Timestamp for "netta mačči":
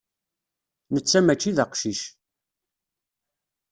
0.93-1.51